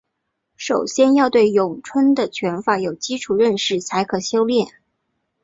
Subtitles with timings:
[0.57, 4.67] 首先要对咏春的拳法有基础认识才可修练。